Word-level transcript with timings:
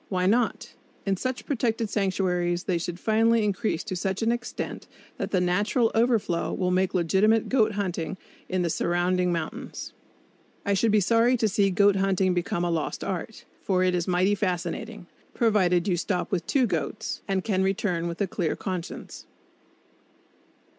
Why 0.09 0.25
not? 0.25 0.73
In 1.05 1.15
such 1.15 1.45
protected 1.45 1.87
sanctuaries 1.87 2.63
they 2.63 2.79
should 2.79 2.99
finally 2.99 3.43
increase 3.43 3.83
to 3.83 3.95
such 3.95 4.23
an 4.23 4.31
extent 4.31 4.87
that 5.17 5.29
the 5.29 5.39
natural 5.39 5.91
overflow 5.93 6.51
will 6.53 6.71
make 6.71 6.95
legitimate 6.95 7.49
goat 7.49 7.73
hunting 7.73 8.17
in 8.49 8.63
the 8.63 8.71
surrounding 8.71 9.31
mountains. 9.31 9.93
I 10.65 10.73
should 10.73 10.89
be 10.91 11.01
sorry 11.01 11.37
to 11.37 11.47
see 11.47 11.69
goat 11.69 11.97
hunting 11.97 12.33
become 12.33 12.65
a 12.65 12.71
lost 12.71 13.03
art; 13.03 13.45
for 13.61 13.83
it 13.83 13.93
is 13.93 14.07
mighty 14.07 14.33
fascinating, 14.33 15.05
provided 15.35 15.87
you 15.87 15.95
stop 15.95 16.31
with 16.31 16.47
two 16.47 16.65
goats 16.65 17.21
and 17.27 17.43
can 17.43 17.61
return 17.61 18.07
with 18.07 18.19
a 18.21 18.27
clear 18.27 18.55
conscience. 18.55 19.27